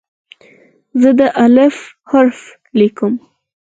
[1.01, 1.75] زه د "الف"
[2.09, 2.39] حرف
[2.79, 3.13] لیکم.